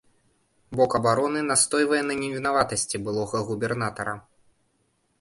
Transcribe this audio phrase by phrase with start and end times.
[0.79, 4.21] Бок абароны настойвае на невінаватасці былога губернатара.